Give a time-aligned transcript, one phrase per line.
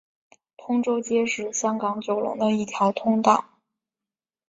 [0.57, 3.21] 通州街是香港九龙的一条道路。